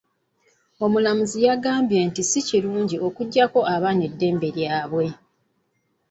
Omulamuzi 0.85 1.37
yagambye 1.47 1.99
nti 2.07 2.21
si 2.29 2.39
kirungi 2.47 2.95
okuggyako 3.07 3.59
abaana 3.75 4.05
dembe 4.19 4.47
lyabwe. 4.57 5.05